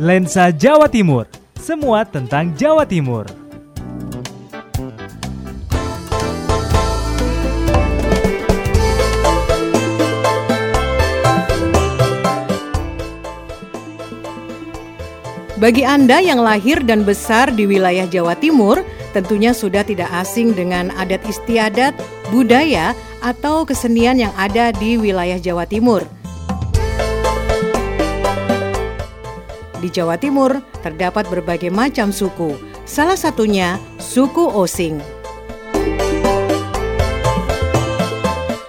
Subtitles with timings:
[0.00, 1.28] Lensa Jawa Timur,
[1.60, 3.28] semua tentang Jawa Timur.
[15.60, 18.80] Bagi Anda yang lahir dan besar di wilayah Jawa Timur,
[19.12, 21.92] tentunya sudah tidak asing dengan adat istiadat,
[22.32, 26.08] budaya, atau kesenian yang ada di wilayah Jawa Timur.
[29.80, 35.00] Di Jawa Timur terdapat berbagai macam suku, salah satunya suku Osing.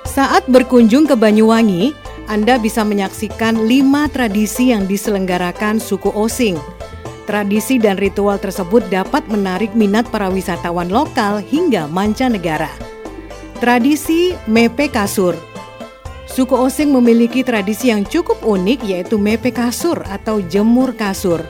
[0.07, 1.91] Saat berkunjung ke Banyuwangi,
[2.31, 6.55] Anda bisa menyaksikan lima tradisi yang diselenggarakan suku Osing–
[7.31, 12.67] Tradisi dan ritual tersebut dapat menarik minat para wisatawan lokal hingga mancanegara.
[13.63, 15.37] Tradisi Mepe Kasur
[16.31, 21.43] Suku Osing memiliki tradisi yang cukup unik yaitu mepe kasur atau jemur kasur.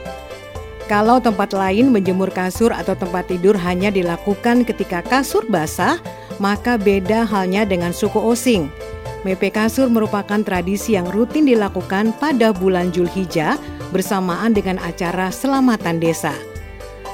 [0.90, 6.02] Kalau tempat lain menjemur kasur atau tempat tidur hanya dilakukan ketika kasur basah,
[6.42, 8.74] maka beda halnya dengan suku Osing.
[9.22, 13.62] Mepe kasur merupakan tradisi yang rutin dilakukan pada bulan Julhijjah
[13.94, 16.34] bersamaan dengan acara selamatan desa.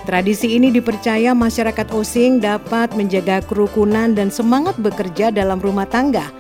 [0.08, 6.32] Tradisi ini dipercaya masyarakat Osing dapat menjaga kerukunan dan semangat bekerja dalam rumah tangga.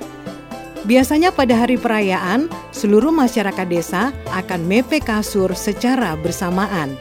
[0.87, 6.95] Biasanya pada hari perayaan, seluruh masyarakat desa akan mepe kasur secara bersamaan.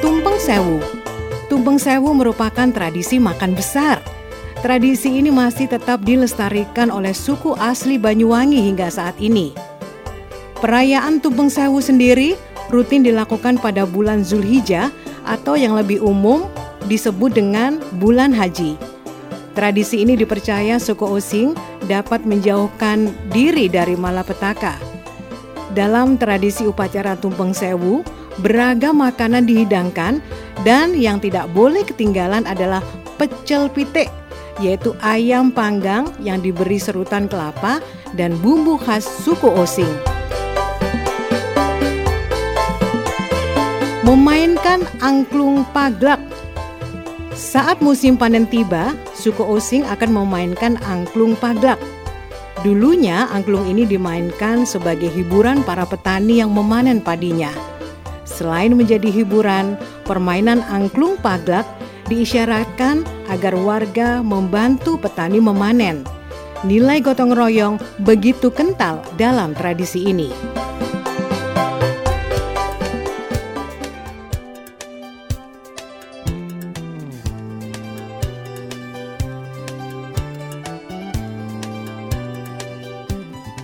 [0.00, 0.80] Tumpeng Sewu
[1.52, 4.00] Tumpeng Sewu merupakan tradisi makan besar–
[4.62, 9.50] Tradisi ini masih tetap dilestarikan oleh suku asli Banyuwangi hingga saat ini.
[10.62, 12.38] Perayaan Tumpeng Sewu sendiri
[12.70, 14.94] rutin dilakukan pada bulan Zulhijjah
[15.26, 16.46] atau yang lebih umum
[16.86, 18.78] disebut dengan bulan haji.
[19.52, 21.52] Tradisi ini dipercaya suku Osing
[21.84, 24.80] dapat menjauhkan diri dari malapetaka.
[25.76, 28.00] Dalam tradisi upacara Tumpeng Sewu,
[28.40, 30.24] beragam makanan dihidangkan
[30.64, 32.80] dan yang tidak boleh ketinggalan adalah
[33.20, 34.08] pecel pitik
[34.60, 37.80] yaitu ayam panggang yang diberi serutan kelapa
[38.16, 39.90] dan bumbu khas suku Osing.
[44.06, 46.20] Memainkan angklung paglak
[47.52, 51.76] Saat musim panen tiba, suku Osing akan memainkan angklung paglak.
[52.64, 57.52] Dulunya angklung ini dimainkan sebagai hiburan para petani yang memanen padinya.
[58.24, 59.76] Selain menjadi hiburan,
[60.08, 61.68] permainan angklung paglak
[62.08, 66.08] diisyaratkan agar warga membantu petani memanen.
[66.64, 70.32] Nilai gotong royong begitu kental dalam tradisi ini.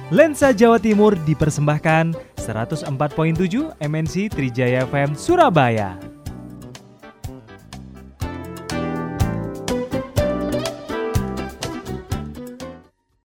[0.08, 6.07] Lensa Jawa Timur dipersembahkan 104.7 MNC Trijaya FM Surabaya.